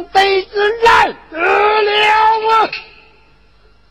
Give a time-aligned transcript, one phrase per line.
[0.00, 1.36] 这辈子来得
[1.82, 1.92] 了
[2.48, 2.70] 啊。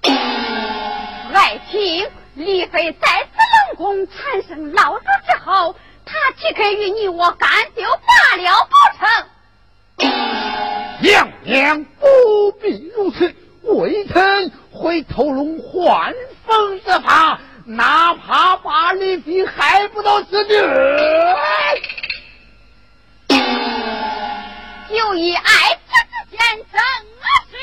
[1.34, 3.38] 爱请李妃在此
[3.70, 10.10] 冷宫产生老主之后，他岂肯与你我干就罢了不成？
[11.02, 16.16] 娘娘不必如此，微臣回头龙换
[16.48, 20.56] 凤之法，哪怕把李妃害不到死地。
[24.90, 26.09] 就以爱之。
[26.40, 26.80] 言怎
[27.20, 27.54] 么是？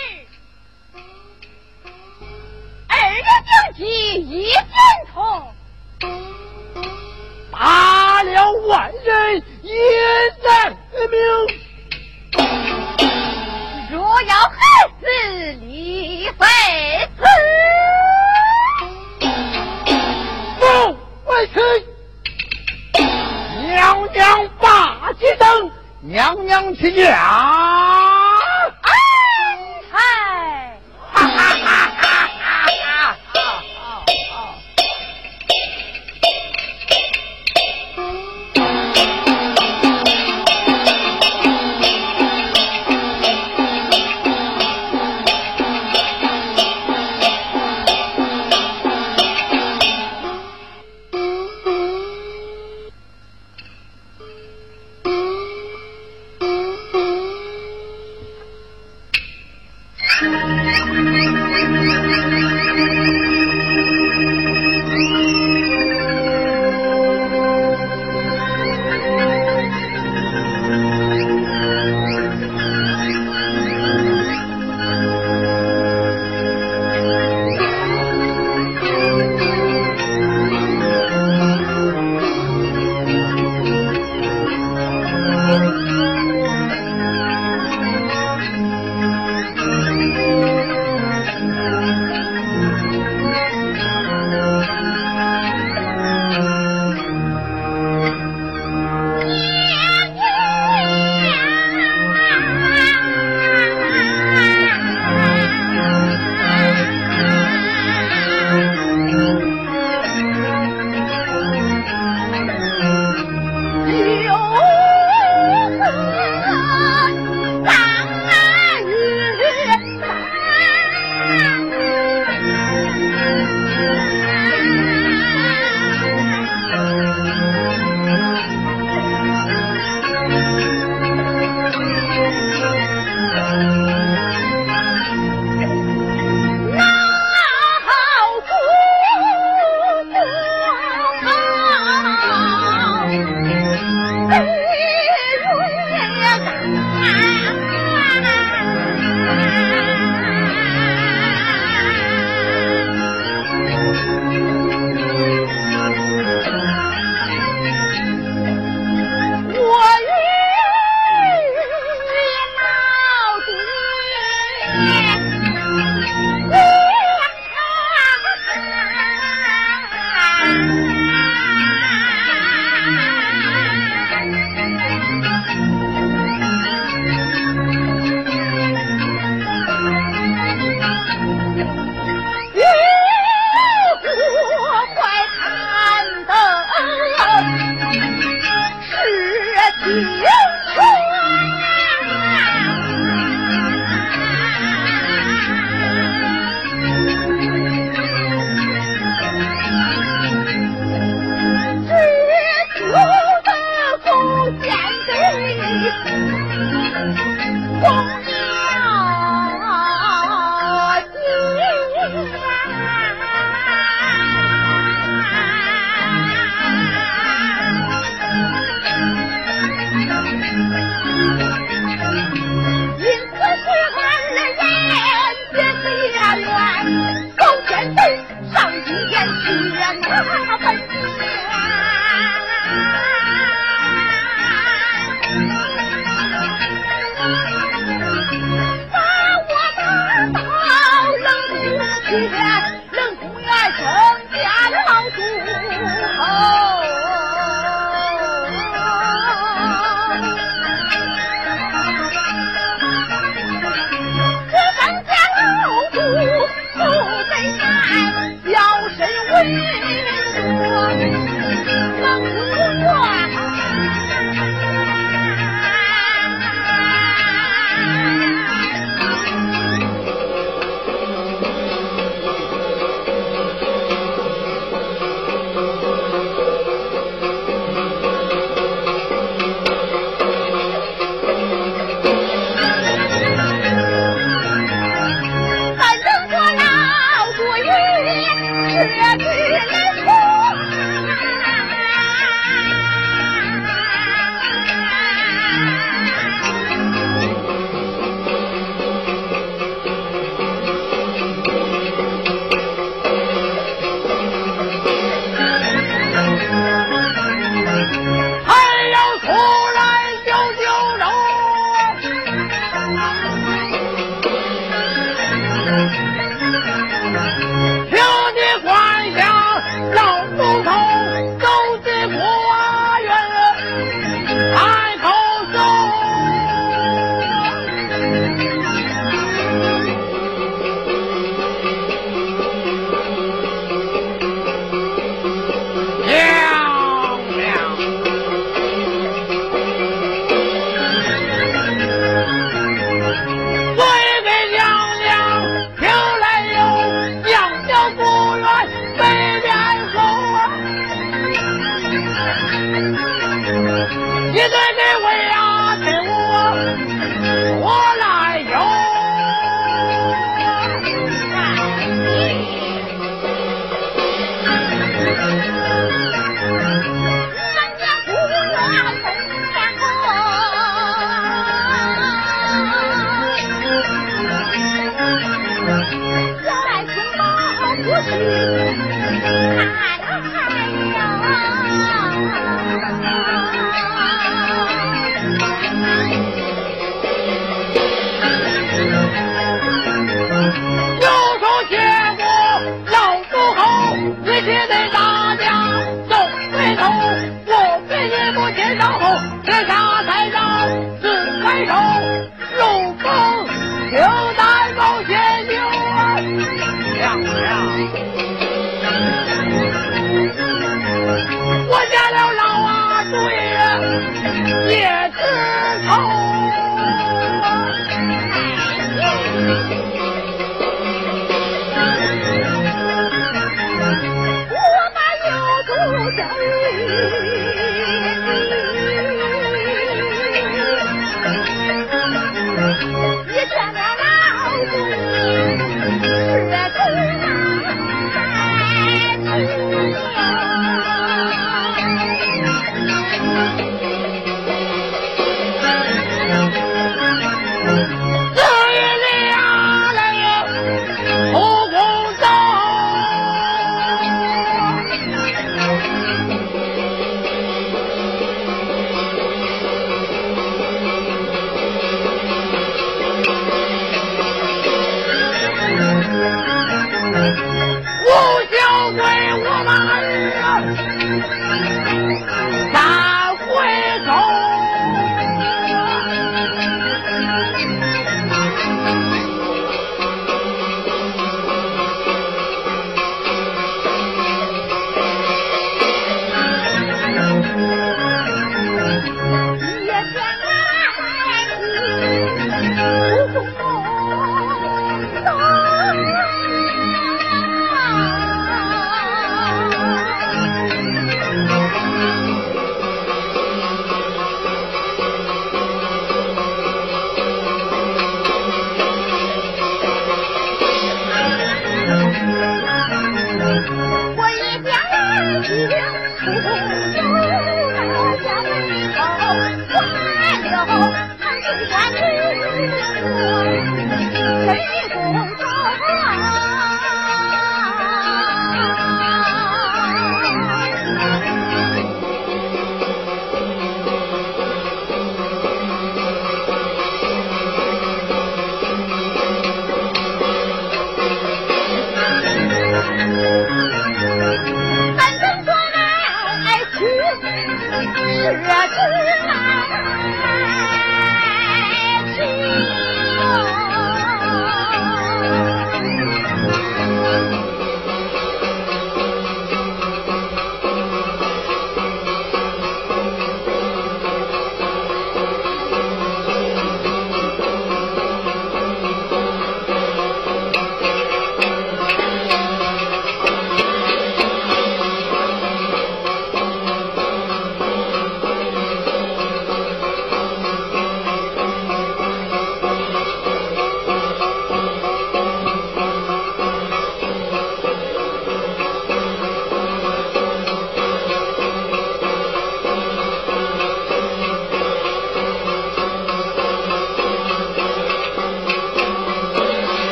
[2.88, 2.92] 二
[3.22, 3.80] 的救急
[4.20, 4.60] 一箭
[5.12, 5.16] 痛，
[7.50, 9.68] 打了万人一
[10.44, 10.46] 难
[11.10, 11.14] 命。
[13.90, 14.54] 若要害
[15.00, 15.04] 死
[15.62, 16.44] 李飞
[17.16, 17.22] 子，
[20.60, 20.62] 不
[21.24, 21.56] 万岁。
[23.68, 25.70] 娘娘把旗灯，
[26.02, 28.25] 娘娘去娘。
[28.82, 28.92] 安
[29.90, 30.80] 嗨。
[31.12, 31.85] 哈哈哈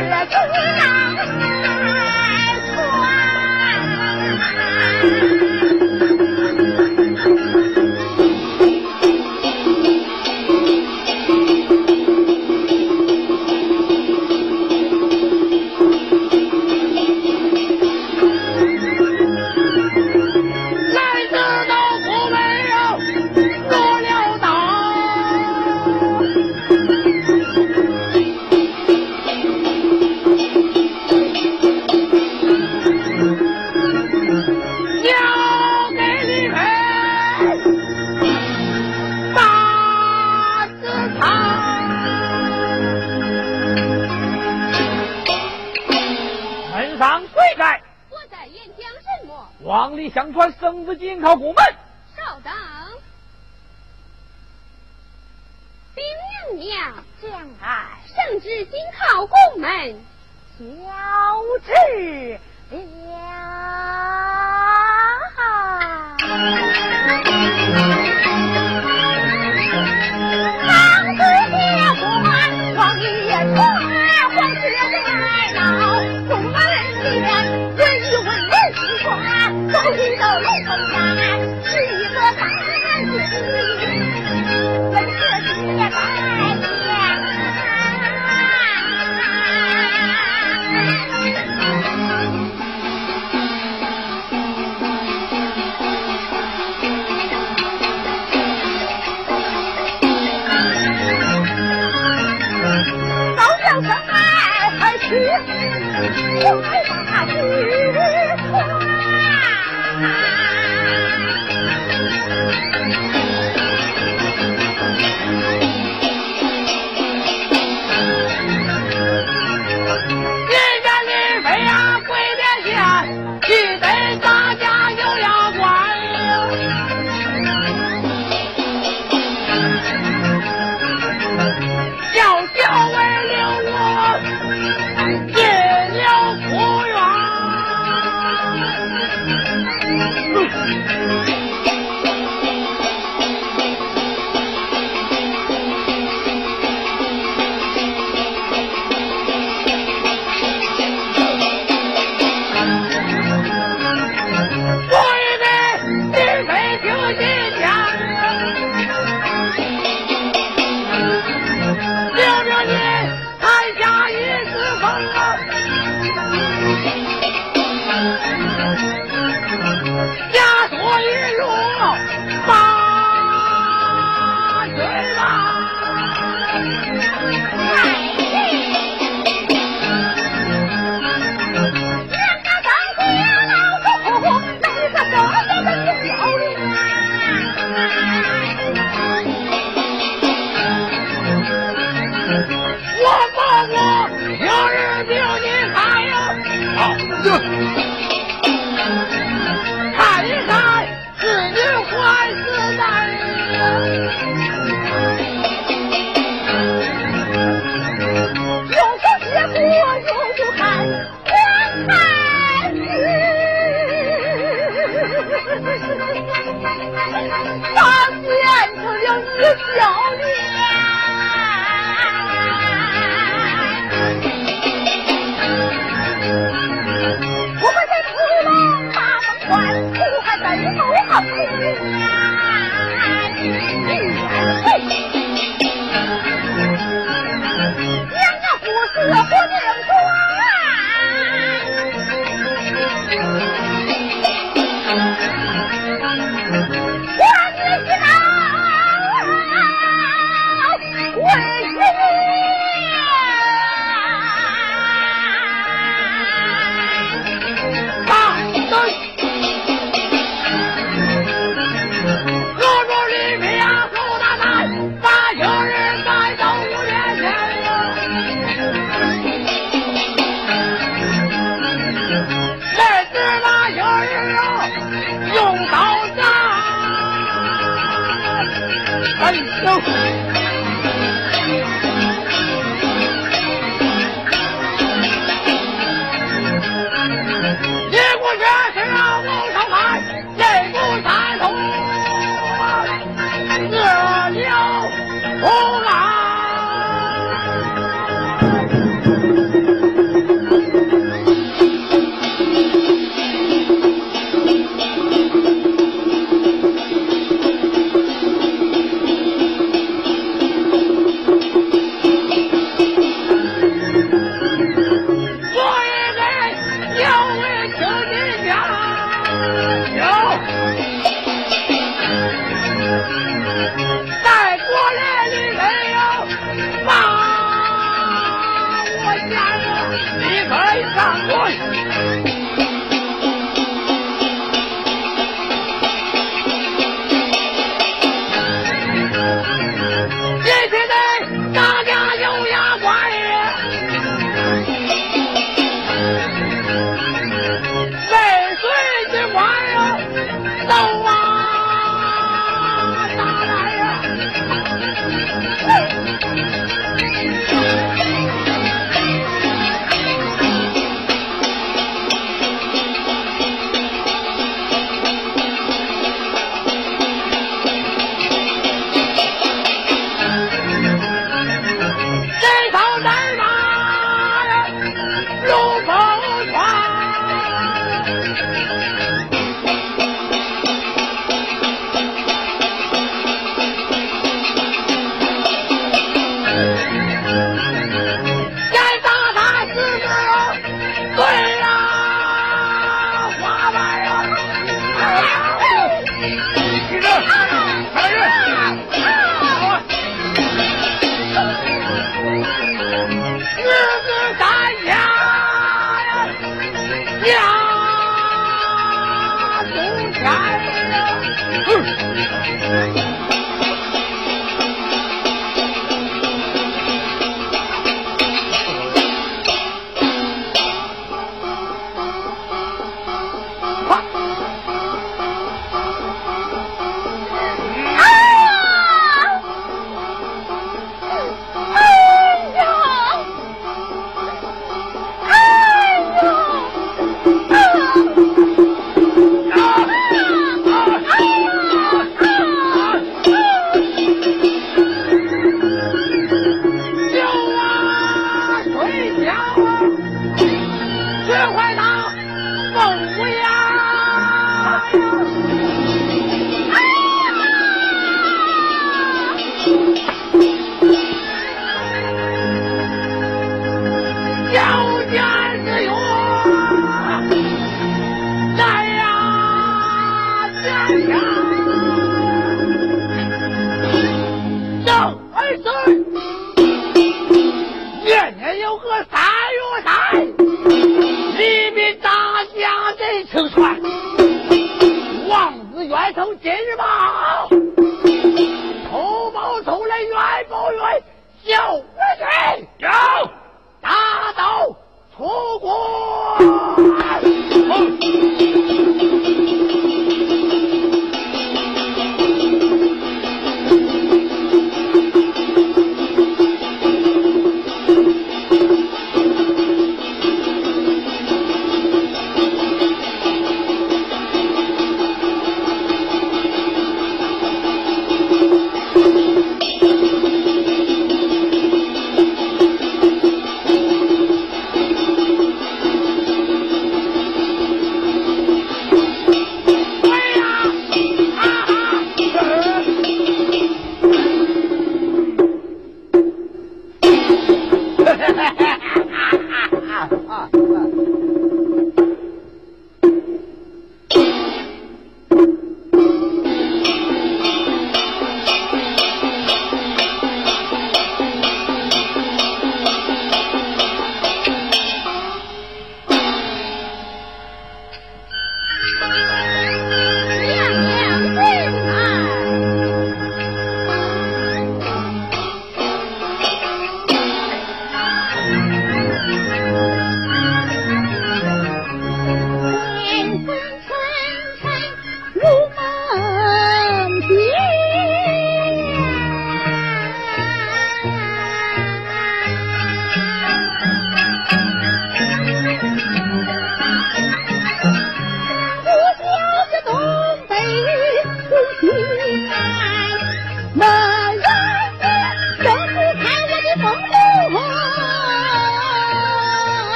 [0.00, 0.36] 来得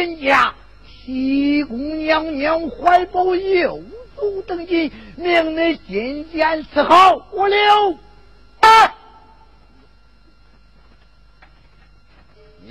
[0.00, 0.54] 人家，
[1.04, 3.82] 西宫娘娘怀抱有
[4.16, 7.98] 福登基，命你进见伺候我留。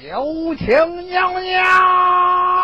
[0.01, 2.58] 有请娘娘。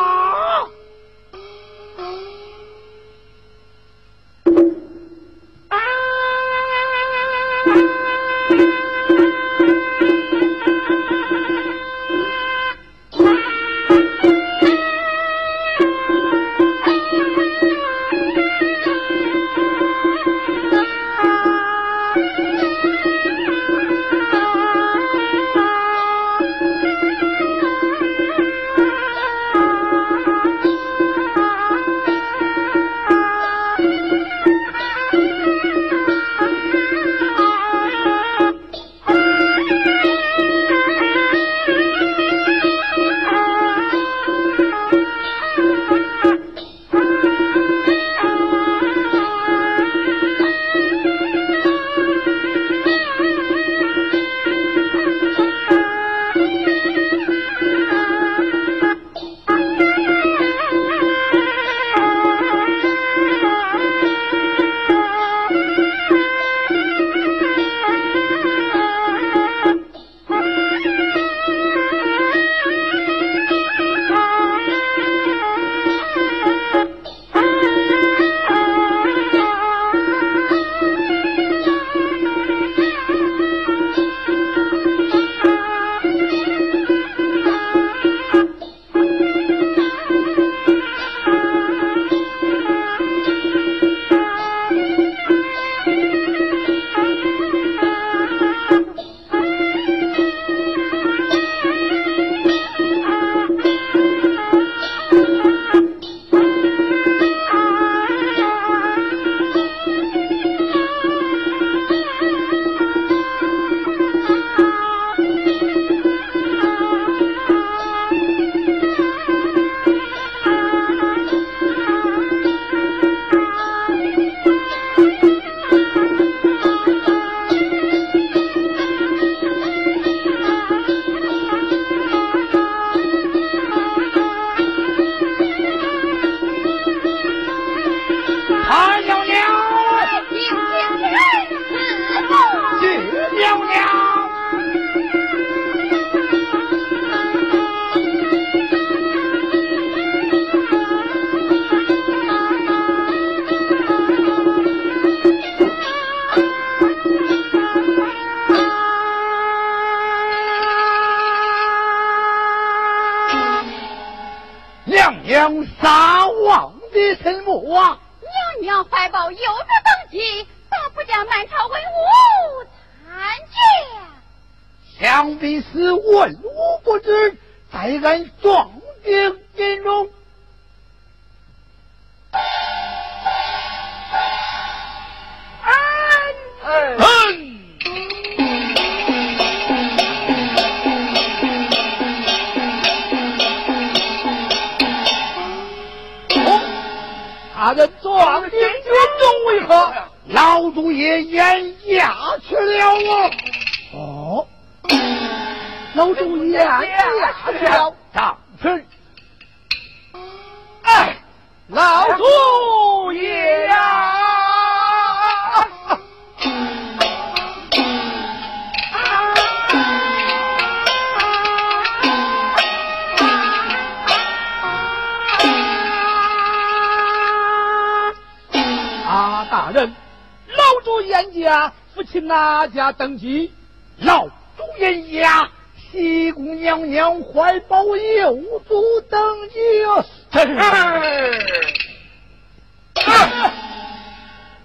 [230.65, 233.53] 老主严家父亲哪家登基？
[233.99, 238.35] 老主严家西宫娘娘怀抱幼
[238.67, 239.59] 主登基。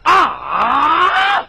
[0.02, 1.46] 啊！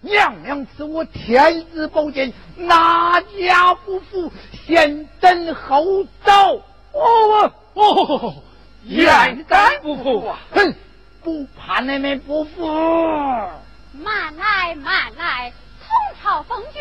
[0.00, 4.30] 娘娘赐我天子宝剑，哪家不服？
[4.64, 6.62] 先斩后奏。
[6.92, 8.34] 哦哦，
[8.84, 10.32] 焉敢不服？
[10.52, 10.74] 哼，
[11.26, 12.64] 不怕你们不服。
[13.92, 15.88] 慢来慢来，同
[16.22, 16.80] 朝奉君，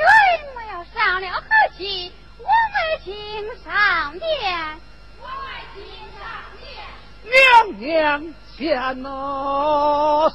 [0.55, 1.41] 我要上了和
[1.75, 2.51] 气，我们
[3.03, 3.11] 请
[3.63, 4.29] 上殿。
[5.19, 5.33] 我们
[5.73, 5.81] 请
[6.19, 6.27] 上
[6.61, 6.69] 殿。
[7.25, 7.35] 娘
[7.79, 8.23] 娘
[8.55, 9.03] 千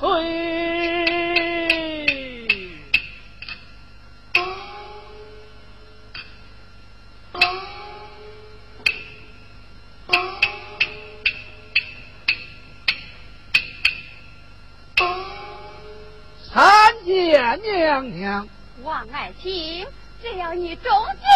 [0.00, 1.99] 岁。
[16.52, 16.60] 参
[17.04, 18.48] 见娘娘，
[18.82, 19.86] 王爱卿，
[20.20, 20.92] 只要你忠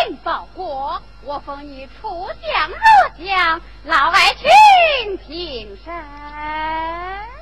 [0.07, 5.95] 心报国，我封你出将入将，老爱卿平身。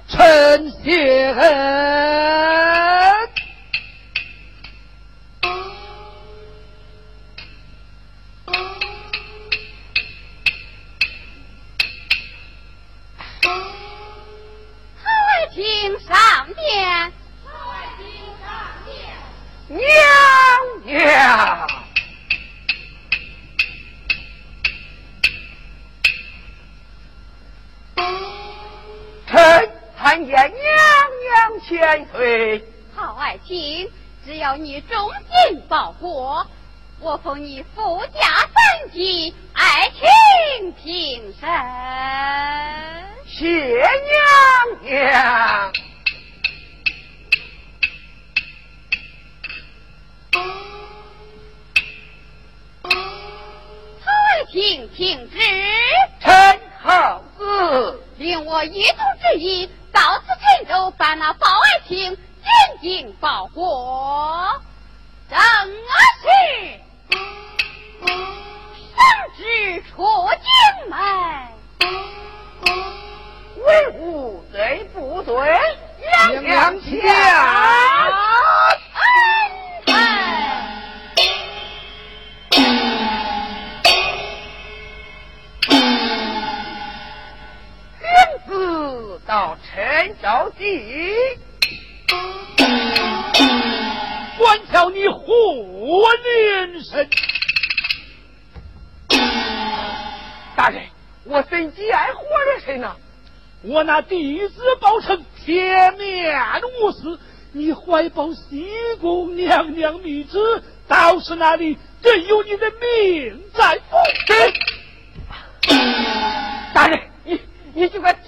[0.07, 1.35] 臣谢。
[15.55, 17.13] 请上殿。
[19.69, 19.81] 娘
[20.85, 21.67] 娘，
[29.27, 30.53] 臣参见娘
[31.23, 32.63] 娘千岁。
[32.95, 33.91] 好爱卿，
[34.27, 35.11] 只要你忠
[35.49, 36.47] 心报国，
[37.01, 41.49] 我封你富家三级，爱卿平身。
[43.27, 45.73] 谢娘娘。
[54.51, 55.39] 请听旨，
[56.21, 60.27] 臣好子令我一族之意，到此
[60.59, 62.21] 陈州办那包爱卿进
[62.83, 64.47] 京报国，
[65.31, 66.29] 正是
[68.93, 69.01] 圣
[69.39, 70.05] 旨出
[70.43, 70.99] 京门，
[73.65, 75.33] 为吾罪不罪？
[76.29, 77.01] 娘娘请。
[89.27, 90.83] 到陈昭济，
[94.37, 95.25] 管教你活
[96.25, 97.09] 连神。
[100.57, 100.83] 大人，
[101.25, 102.97] 我怎极爱活连神呢？
[103.63, 106.37] 我那弟子报称铁面
[106.83, 107.21] 无私，
[107.53, 108.69] 你怀抱西
[109.01, 110.39] 宫娘娘密旨，
[110.89, 113.97] 到是那里真有你的命在否？
[116.75, 117.12] 大人。
[117.75, 118.21] 你就该救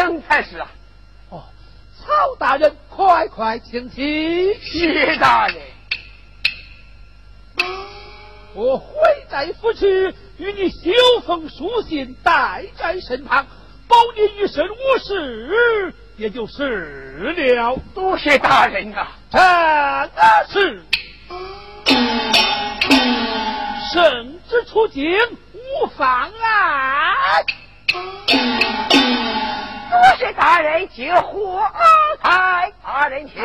[0.00, 0.68] 命才是啊！
[1.30, 1.44] 哦，
[1.98, 4.54] 曹大人，快快请起。
[4.60, 5.56] 谢大人，
[8.54, 8.86] 我回
[9.30, 10.90] 在府去，与你修
[11.24, 13.46] 封书信，带在身旁，
[13.86, 17.78] 保你一生无事，也就是了。
[17.94, 20.08] 多谢大人啊！
[20.52, 20.82] 真是
[23.92, 25.04] 圣旨出京，
[25.54, 27.44] 无妨碍。
[29.90, 31.62] 多谢大人接火
[32.20, 33.36] 台，大人请。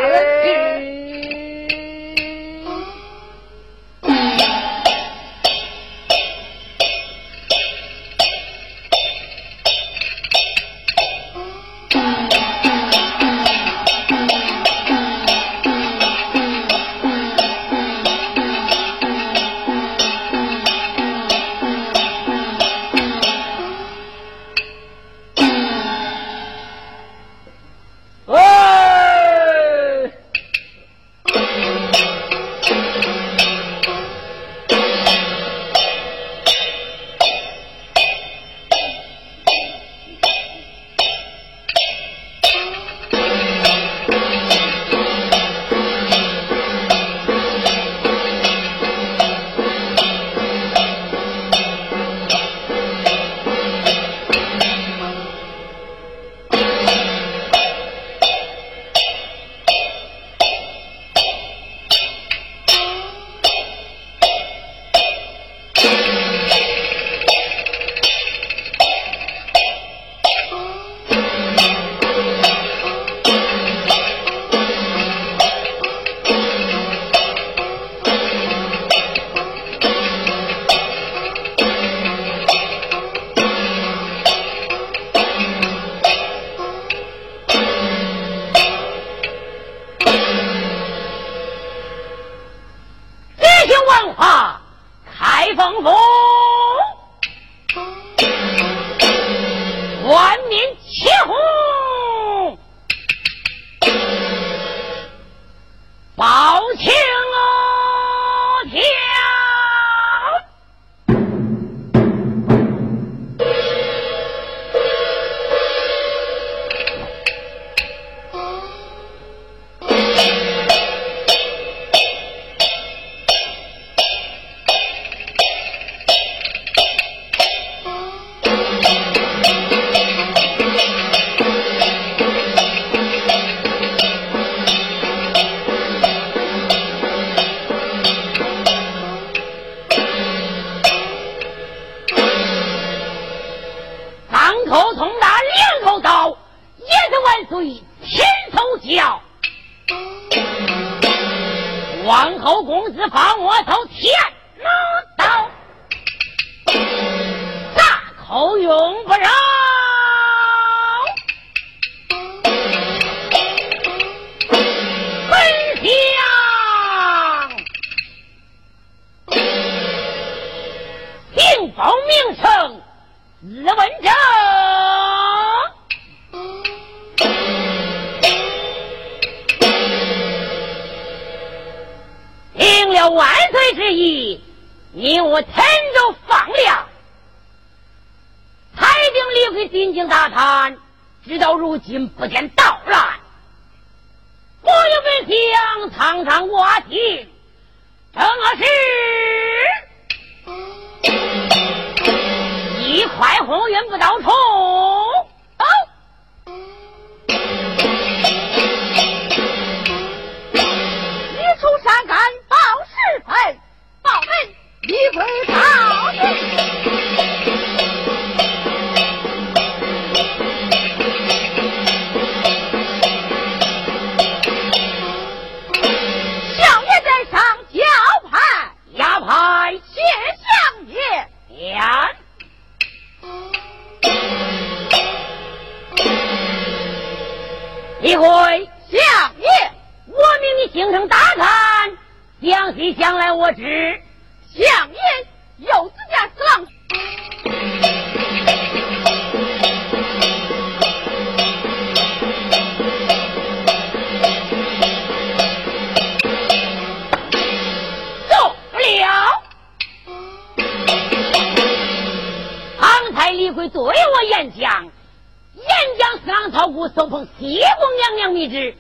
[268.12, 268.76] 娘娘密旨，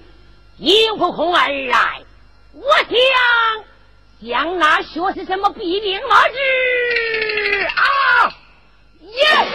[0.57, 2.01] 迎空空而来。
[2.53, 2.63] 我
[4.19, 6.35] 想向那学是什么必兵马之
[7.67, 8.33] 啊？
[9.01, 9.47] 耶！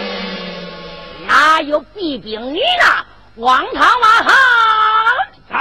[1.27, 3.05] 哪有必兵你那
[3.43, 4.35] 荒唐马行？
[5.49, 5.57] 在！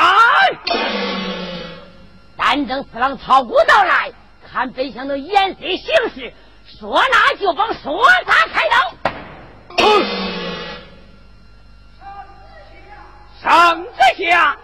[2.37, 4.11] 但等四郎曹姑到来，
[4.49, 6.33] 看本相的颜色行事，
[6.79, 8.75] 说拿就帮，说杀开刀。
[13.45, 14.57] 上在下，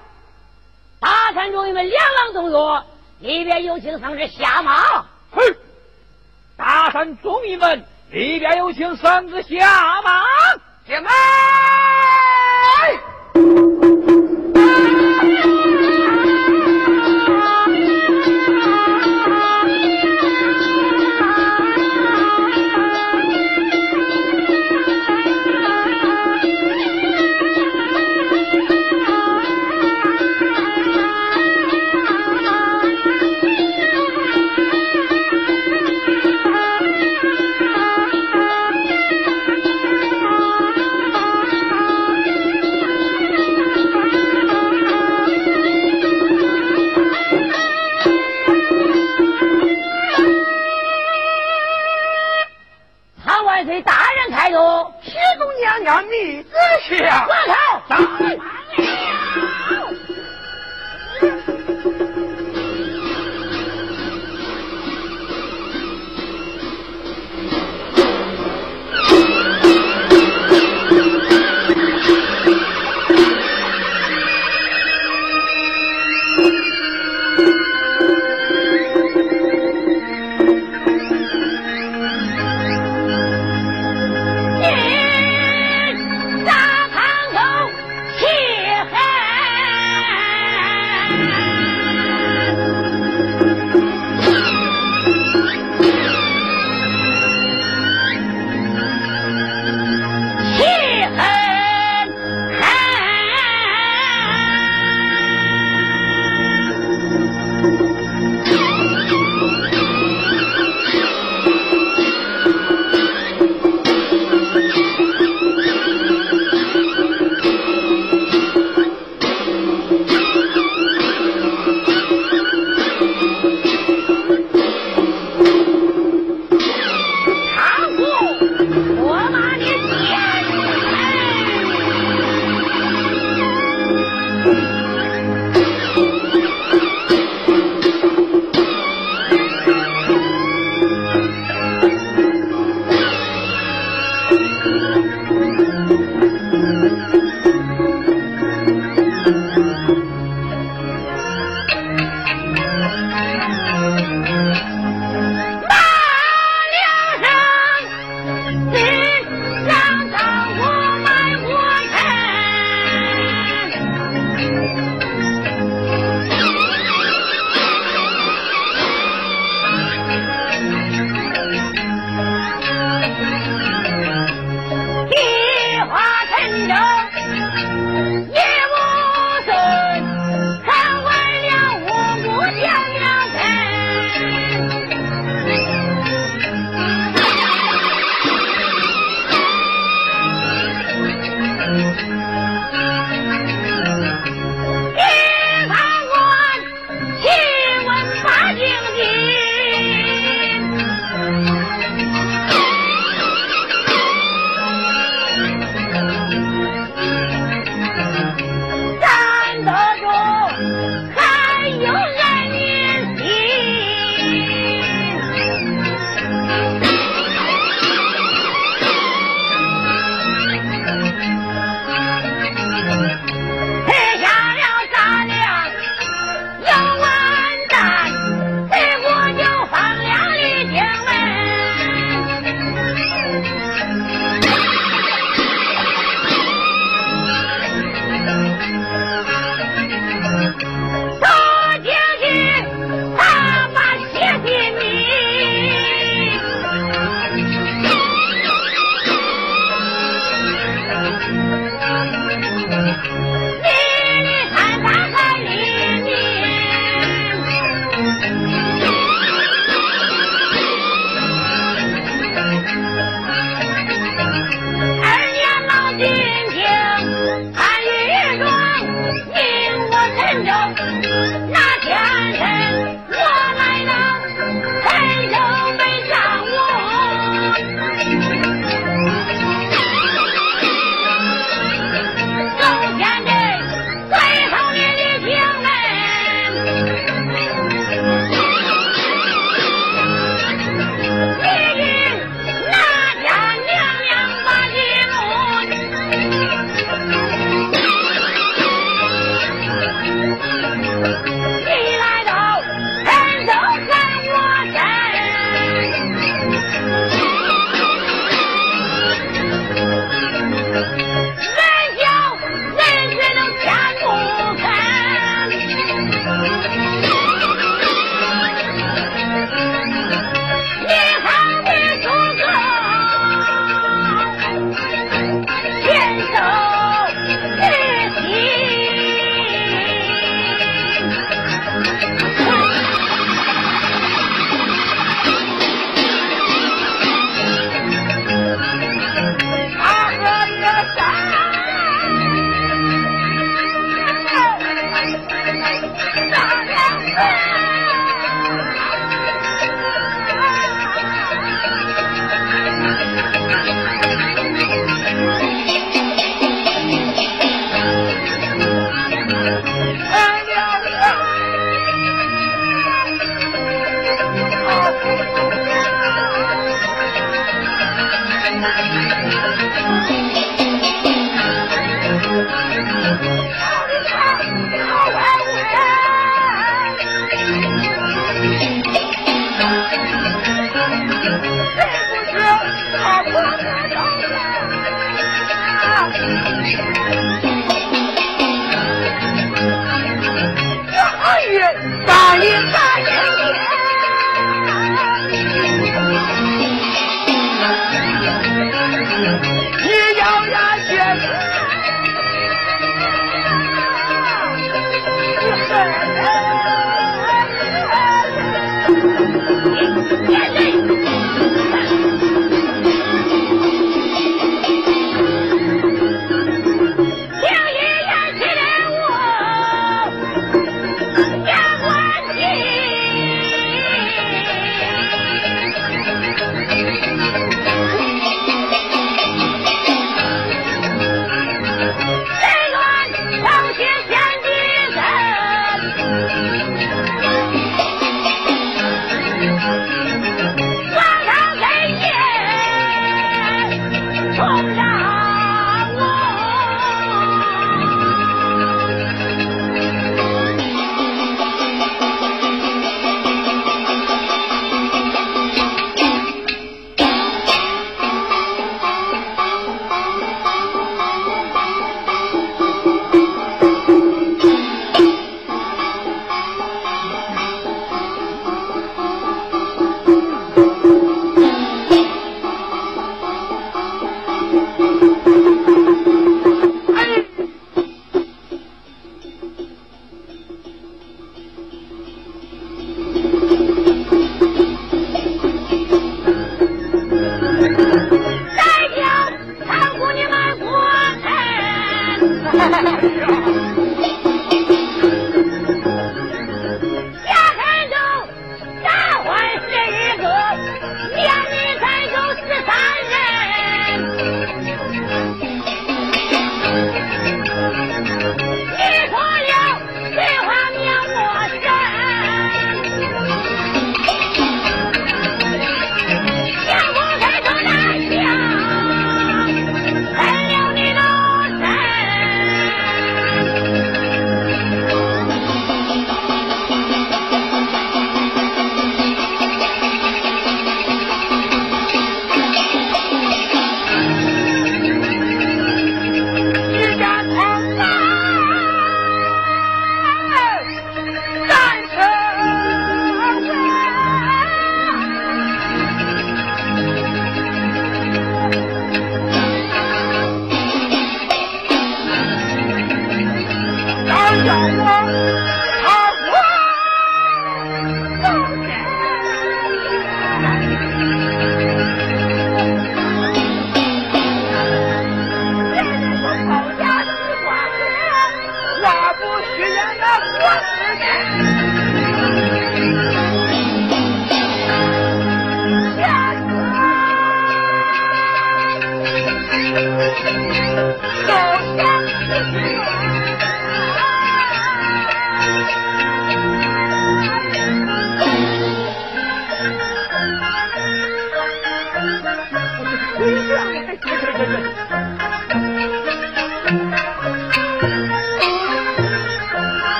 [0.99, 2.83] 大山中你们两郎动作，
[3.19, 5.05] 里边有请上至下马。
[5.31, 5.55] 嘿！
[6.57, 10.23] 大山中民们，里边有请上至下马。
[10.87, 11.11] 进来。
[55.83, 56.01] 大
[57.87, 58.50] 堂中，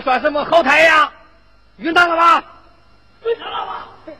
[0.00, 1.12] 算什么好太阳？
[1.78, 2.44] 晕堂了吧？
[3.24, 3.88] 晕堂了吧？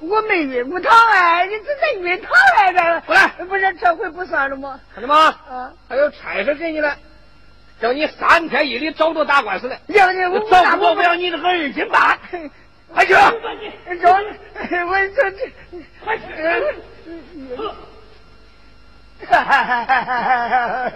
[0.00, 3.00] 我没晕过堂哎，你这才晕堂来着？
[3.06, 4.78] 过来，不是这回不算了吗？
[4.94, 5.34] 看见吗？
[5.48, 6.94] 啊，还有差事给你了，
[7.80, 9.80] 叫你三天一里找着打官司来。
[9.86, 12.18] 要你我找不着你这个二斤半，
[12.92, 13.14] 快去！
[13.14, 14.22] 找我
[15.14, 15.52] 这这
[16.04, 16.24] 快去！
[19.26, 20.92] 哈哈哈哈哈哈！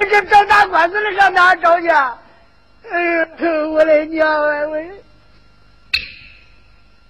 [0.00, 1.88] 这找打官司的上哪找去？
[1.88, 3.00] 哎
[3.38, 4.66] 呦，我的娘啊！
[4.66, 4.76] 我。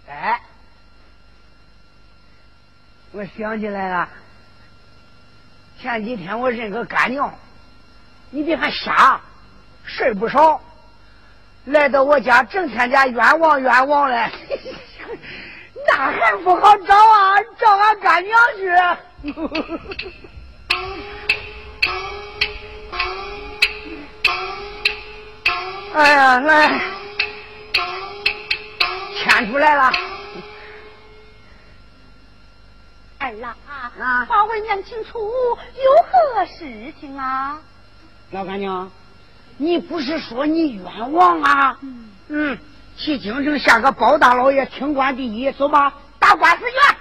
[0.09, 0.41] 哎，
[3.13, 4.09] 我想起来了，
[5.81, 7.33] 前几天我认个干娘，
[8.31, 9.21] 你别看瞎，
[9.85, 10.61] 事儿不少，
[11.67, 14.29] 来到我家，整天家冤枉冤枉嘞，
[15.87, 17.37] 那还不好找啊？
[17.59, 18.69] 找俺干娘去。
[25.93, 26.81] 哎呀，来。
[29.17, 29.93] 牵出来了，
[33.19, 35.91] 二郎啊，把问娘清楚，有
[36.37, 37.61] 何事情啊？
[38.31, 38.91] 老干娘，
[39.59, 41.77] 你不是说你冤枉啊？
[41.83, 42.59] 嗯嗯，
[42.97, 46.97] 去京城下个包大老爷，清官第一，走吧，打官司去。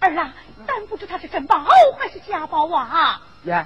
[0.00, 0.32] 二郎，
[0.66, 1.56] 咱不知他是真包
[1.98, 3.22] 还是假包啊？
[3.44, 3.64] 耶，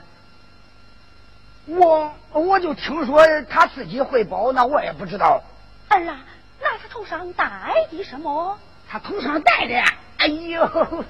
[1.69, 5.43] 我我就听说他自己会包，那我也不知道。
[5.89, 6.17] 儿郎。
[6.61, 7.47] 那他头上戴
[7.91, 8.59] 的什么？
[8.91, 9.81] 他头上戴的，
[10.17, 11.05] 哎呦，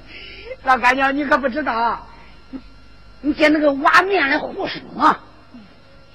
[0.65, 2.07] 老干娘你可不知道，
[3.23, 5.19] 你见那个瓦面的护生啊，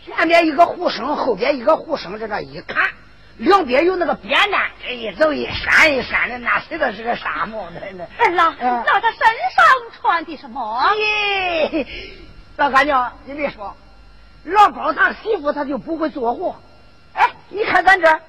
[0.05, 2.91] 前边一个护生，后边一个护生，这个一看，
[3.37, 8.05] 两边有那个扁担，一走一闪一闪的，那谁的是个沙帽的呢？
[8.19, 9.65] 儿郎，那他身上
[9.99, 10.79] 穿的什么？
[10.95, 11.87] 咦，
[12.57, 13.75] 老干娘，你别说，
[14.43, 16.55] 老包他媳妇他就不会做活。
[17.13, 18.19] 哎，你看咱这。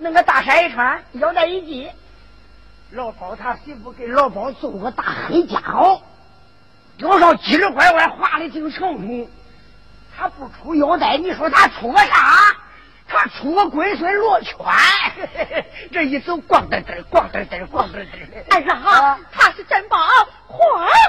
[0.00, 1.90] 弄个大衫一穿，腰带一系，
[2.92, 6.00] 老包他媳妇给老包做个大黑夹袄，
[6.98, 9.28] 腰上叽里拐拐画的挺成功。
[10.16, 12.56] 他不出腰带，你说他出个啥？
[13.08, 14.54] 他出个龟孙罗圈，
[15.90, 18.06] 这一走咣噔噔，咣噔噔，咣噔噔。
[18.50, 19.98] 哎呀，他是真棒，
[20.46, 20.56] 快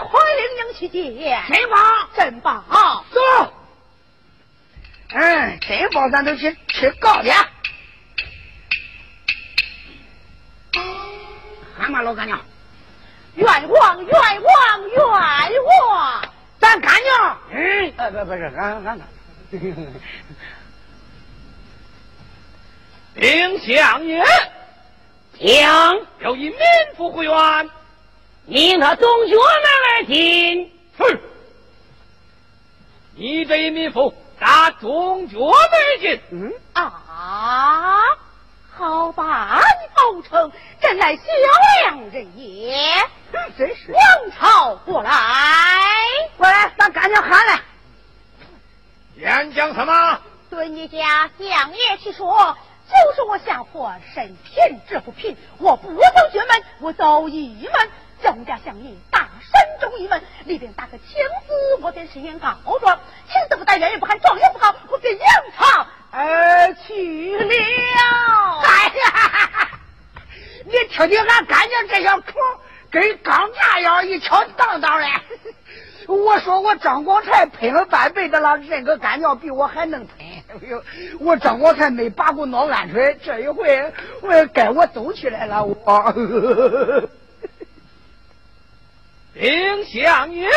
[0.09, 1.43] 快领领去见。
[1.47, 2.63] 真棒，真棒，
[3.11, 3.53] 走。
[5.11, 7.35] 嗯，真包，咱都去吃糕点。
[11.77, 12.39] 喊嘛，老干娘，
[13.35, 14.11] 冤枉，冤
[14.41, 14.99] 枉，冤
[15.89, 16.21] 枉！
[16.59, 18.99] 咱干娘，嗯，呃，不，不是，俺俺
[23.15, 24.23] 兵相爷，
[25.39, 26.59] 将，有一民
[26.95, 27.69] 妇回冤，
[28.45, 30.71] 命他东角门而进。
[30.97, 31.21] 是，
[33.15, 36.21] 你这一民妇打中角门而进。
[36.31, 38.01] 嗯啊。
[38.71, 40.51] 好把你包成，
[40.81, 41.23] 真乃小
[41.83, 42.93] 良人也！
[43.57, 44.01] 真是王
[44.31, 45.11] 朝过来，
[46.37, 47.59] 过来，咱干娘喊来。
[49.17, 50.21] 演讲什么？
[50.49, 52.55] 对你家相爷去说，
[52.87, 56.01] 就是我下婆身贫志不贫，我不走
[56.31, 57.91] 绝门，我走一门。
[58.21, 61.07] 叫我家相爷大山中一问，里边打个青
[61.47, 62.99] 字，我便实言告状。
[63.27, 65.27] 青字不打，愿也不喊，状也不好，我便扬
[65.57, 67.53] 长而去了。
[68.63, 69.69] 哎呀，
[70.65, 72.33] 你听听俺干娘这小口，
[72.91, 75.05] 跟钢架样一敲当当的。
[76.07, 80.15] 我说我张广才喷了半辈子了，认个干娘比我还能喷。
[80.49, 80.83] 哎呦，
[81.19, 85.63] 我张广才没拔过脑鹌鹑，这一回我该我走起来了。
[85.63, 86.13] 我，
[89.39, 90.49] 丁相爷，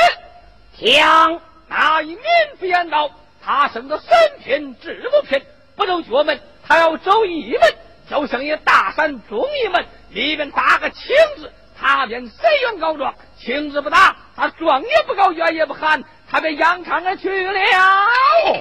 [0.77, 2.19] 将那一民
[2.59, 3.09] 妇言道。
[3.45, 4.09] 他生的身
[4.43, 5.41] 贫志不贫，
[5.77, 7.75] 不走绝门，他要走一门，
[8.11, 17.61] 就像一大山中一门，里面打个青字，他便随愿告状；青字不打，他状也不告，冤也不喊，他便扬长而去了。
[17.61, 18.61] 哦，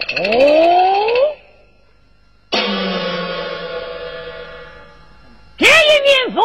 [5.58, 6.42] 天一民妇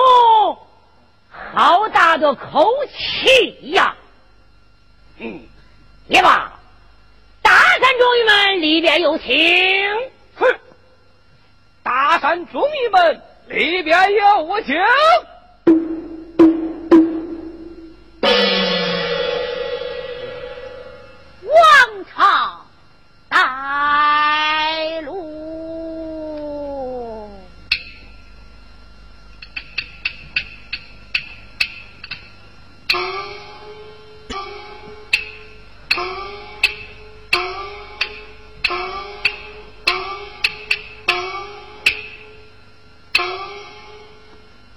[1.57, 3.97] 好大的口气呀！
[5.17, 5.41] 嗯，
[6.07, 6.53] 也罢。
[7.41, 9.35] 大山中一门里边有请，
[10.35, 10.47] 哼！
[11.83, 14.77] 大山中一门里边有我请。
[21.43, 22.67] 王朝
[23.31, 25.66] 带路。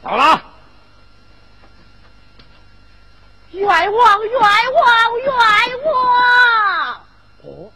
[0.09, 0.41] 到了。
[3.51, 5.31] 冤枉冤枉冤
[5.85, 7.05] 枉！
[7.43, 7.71] 哦，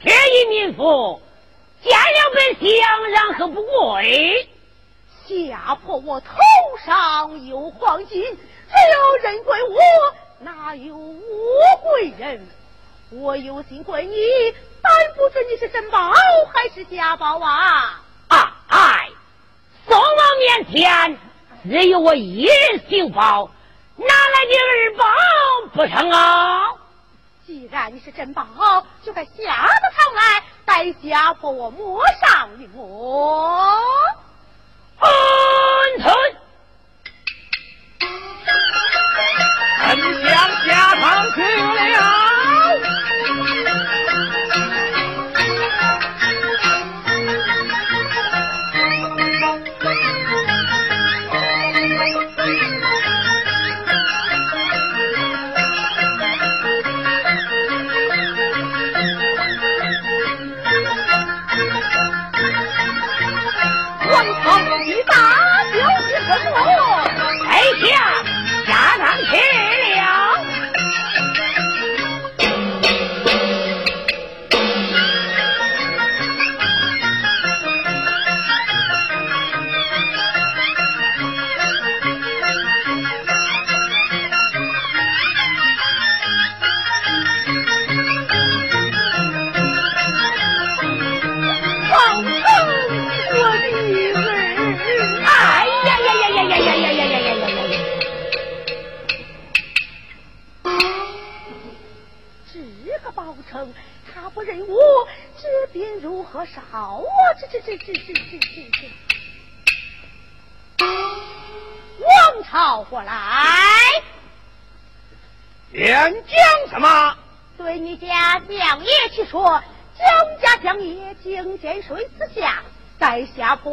[0.00, 1.22] 天一民妇
[1.84, 4.48] 见了本相，然后不跪？
[5.28, 6.26] 吓破我头
[6.84, 9.78] 上有黄金，只有人跪我，
[10.40, 11.14] 哪有我
[11.84, 12.44] 跪人？
[13.10, 14.16] 我有心跪你，
[14.82, 16.12] 但不知你是真宝
[16.52, 18.02] 还是假宝啊！
[18.28, 19.08] 啊哎，
[19.86, 21.18] 宋王面前
[21.64, 23.50] 只有我一人行宝。
[23.96, 25.04] 哪来的二宝
[25.72, 26.72] 不成啊？
[27.46, 28.44] 既然你是真宝，
[29.04, 33.78] 就该下得堂来，待家婆我抹上一抹。
[34.98, 35.10] 安
[36.00, 36.12] 臣，
[39.78, 40.32] 丞相
[40.66, 42.23] 下堂去了。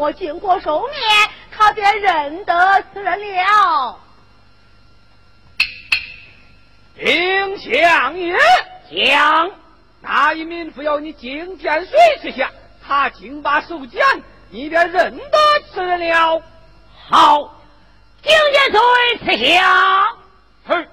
[0.01, 3.99] 我经过寿面，他便认得此人了。
[6.95, 8.35] 丁相爷，
[8.89, 9.51] 将
[10.01, 12.51] 那一民妇要你觐见水之下，
[12.85, 14.03] 他竟把手剪，
[14.49, 15.37] 你便认得
[15.71, 16.41] 吃了。
[17.09, 17.61] 好，
[18.23, 20.15] 觐见水之下。
[20.65, 20.87] 嘿。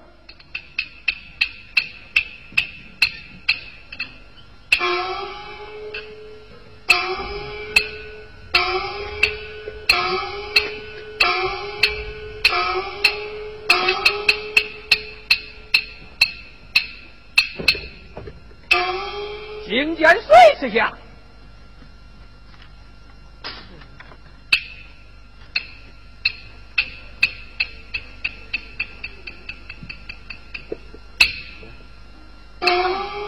[19.69, 20.97] 觐见水师下，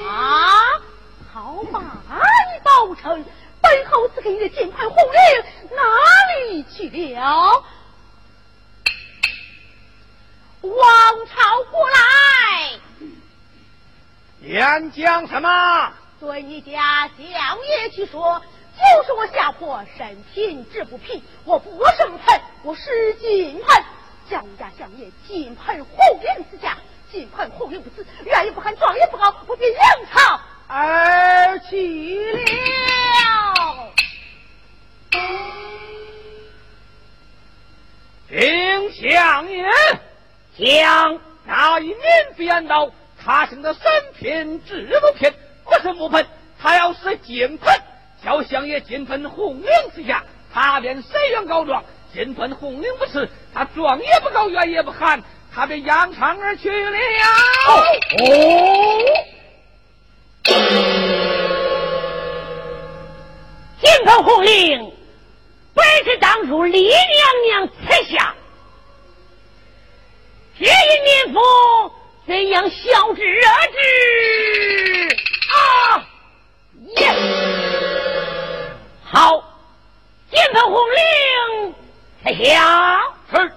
[0.09, 0.81] 啊！
[1.31, 1.83] 好马
[2.65, 3.23] 报成，
[3.61, 5.45] 本侯赐给你的金牌红绫
[5.77, 5.83] 哪
[6.49, 7.63] 里去了？
[10.63, 12.81] 王朝过来，
[14.41, 15.93] 演讲什么？
[16.21, 18.43] 对你家相爷去说，
[18.77, 23.85] 就是我下婆身贫志不贫，我不生盆，我失金盆。
[24.29, 26.77] 江家相爷金盆红绫之下，
[27.11, 29.83] 金盆红绫不死，愿也不喊，状也不好，我便扬
[30.13, 33.93] 长而去了。
[38.29, 39.65] 听相爷
[40.59, 41.99] 将那一年
[42.37, 43.83] 便道，他生的身
[44.19, 45.33] 贫志不贫。
[45.71, 46.27] 不是木盆，
[46.61, 47.81] 他要是金盆，
[48.25, 51.85] 叫相爷金盆红绫之下，他便谁愿告状？
[52.13, 55.23] 金盆红绫不是，他状也不告，冤也不喊，
[55.55, 56.99] 他便扬长而去了。
[57.69, 57.85] 哦，
[63.81, 64.93] 金盆红绫
[65.73, 66.99] 本是当初李娘
[67.47, 67.73] 娘赐
[68.11, 68.35] 下，
[70.59, 70.69] 这一
[71.05, 71.41] 民妇
[72.27, 73.77] 怎样孝之而之？
[75.51, 76.07] 啊！
[76.97, 77.13] 耶！
[79.05, 79.43] 好，
[80.31, 81.75] 金盆红令，
[82.23, 83.01] 开下。
[83.31, 83.51] 是。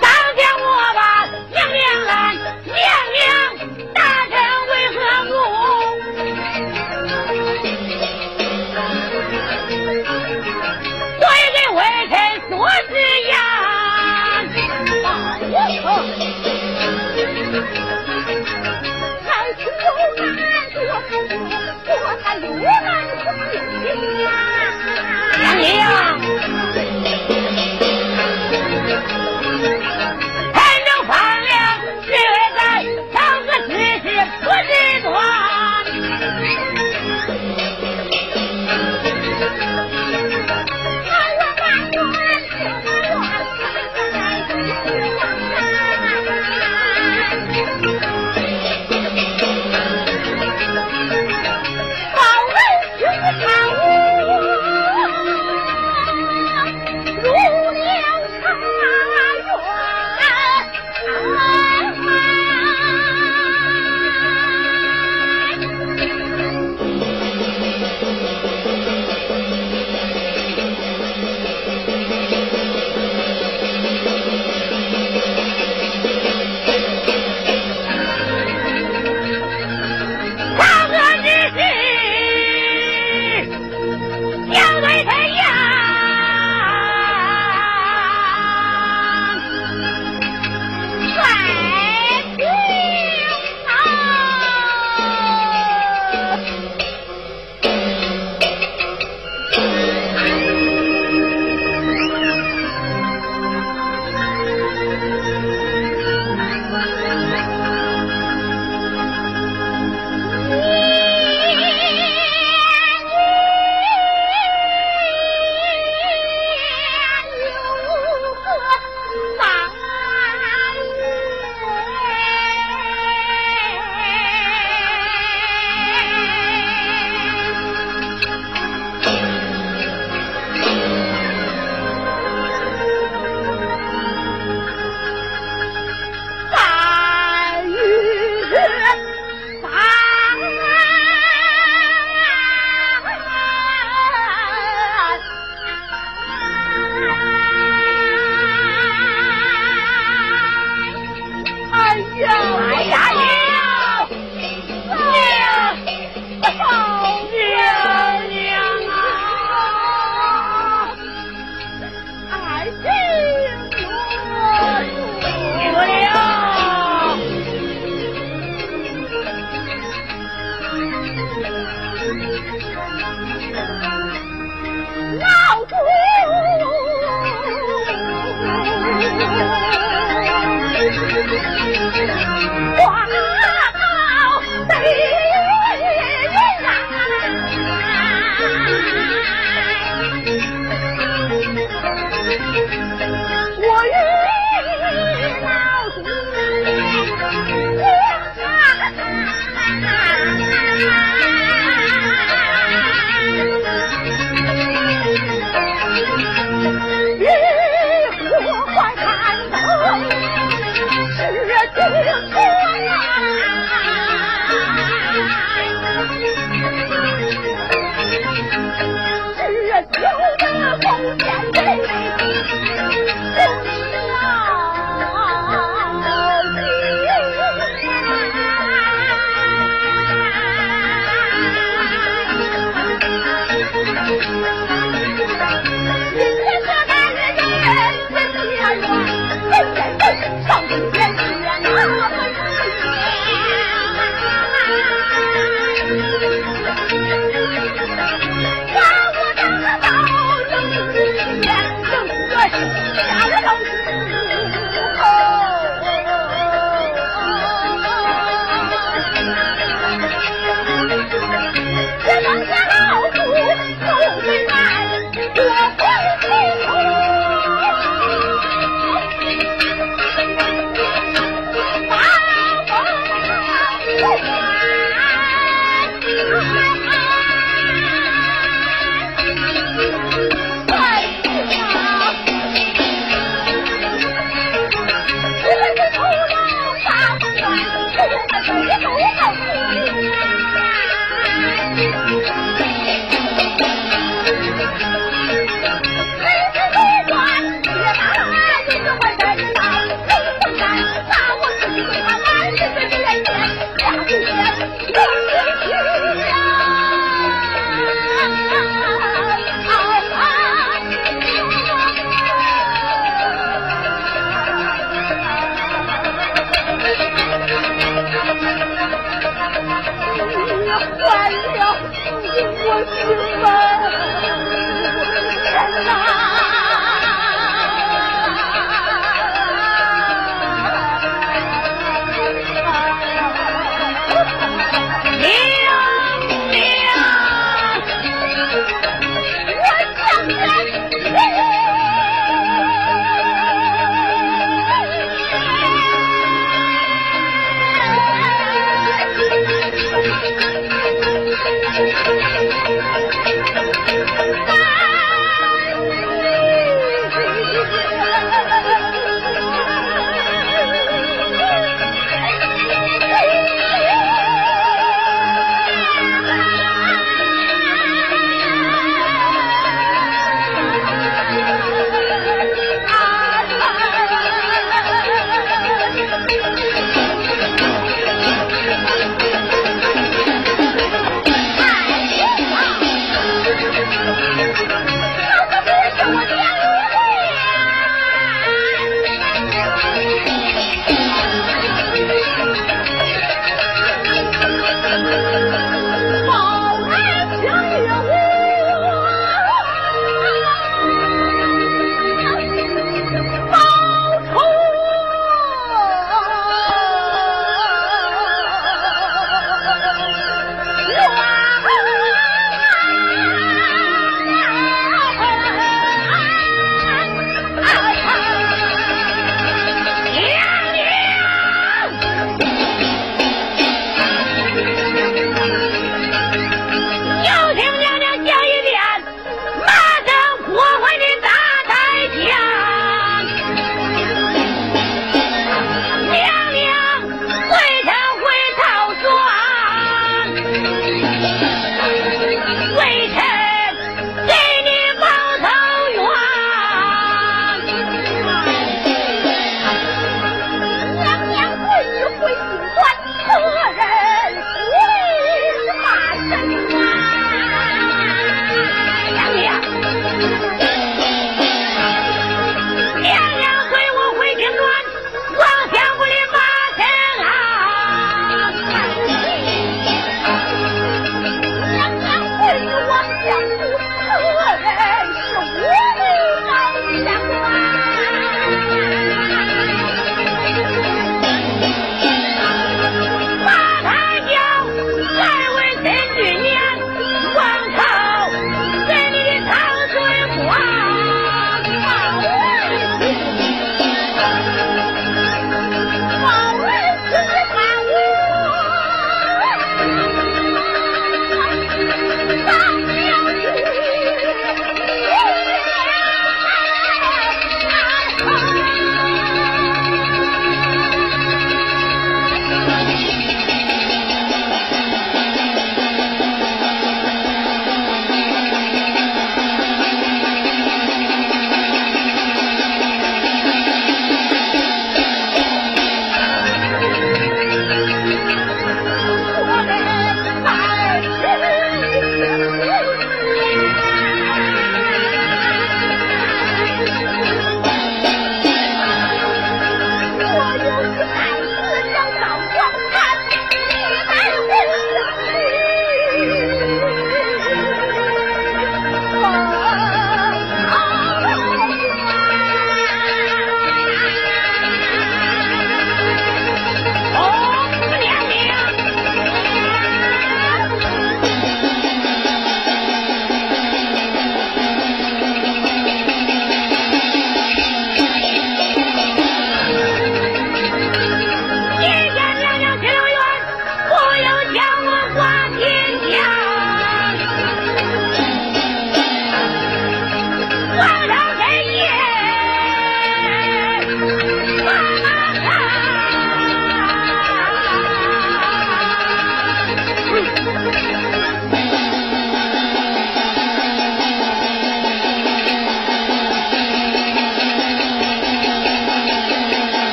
[0.00, 0.06] 当
[0.36, 0.64] 天我
[0.94, 1.00] 把
[1.50, 2.10] 娘娘来，
[2.64, 2.76] 娘
[3.12, 3.18] 娘
[3.94, 4.34] 大人
[4.68, 4.98] 为何？
[11.20, 12.48] 给外做。
[12.52, 12.94] 我可
[19.24, 20.38] 才去又难
[20.72, 20.76] 做，
[21.84, 21.88] 做。